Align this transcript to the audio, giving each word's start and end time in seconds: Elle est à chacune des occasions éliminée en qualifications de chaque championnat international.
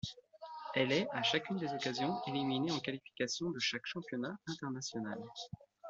Elle 0.73 0.93
est 0.93 1.07
à 1.11 1.21
chacune 1.21 1.57
des 1.59 1.71
occasions 1.75 2.19
éliminée 2.25 2.71
en 2.71 2.79
qualifications 2.79 3.51
de 3.51 3.59
chaque 3.59 3.85
championnat 3.85 4.35
international. 4.47 5.19